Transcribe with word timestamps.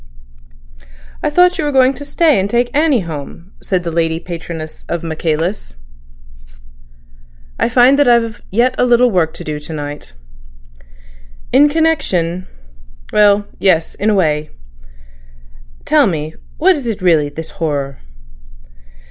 "I 1.21 1.29
thought 1.29 1.59
you 1.59 1.63
were 1.63 1.71
going 1.71 1.93
to 1.93 2.03
stay 2.05 2.39
and 2.39 2.49
take 2.49 2.75
Annie 2.75 3.01
home," 3.01 3.51
said 3.61 3.83
the 3.83 3.91
lady 3.91 4.19
patroness 4.19 4.83
of 4.89 5.03
Michaelis. 5.03 5.75
"I 7.59 7.69
find 7.69 7.99
that 7.99 8.07
I've 8.07 8.41
yet 8.49 8.73
a 8.79 8.83
little 8.85 9.11
work 9.11 9.31
to 9.35 9.43
do 9.43 9.59
to 9.59 9.73
night." 9.73 10.13
"In 11.53 11.69
connection—?" 11.69 12.47
"Well, 13.13 13.45
yes—in 13.59 14.09
a 14.09 14.15
way." 14.15 14.49
"Tell 15.85 16.07
me, 16.07 16.33
what 16.57 16.75
is 16.75 16.87
it 16.87 17.03
really—this 17.03 17.51
horror?" 17.61 17.99